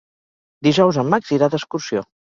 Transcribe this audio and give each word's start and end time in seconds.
Dijous 0.67 0.99
en 1.03 1.11
Max 1.15 1.37
irà 1.39 1.53
d'excursió. 1.57 2.07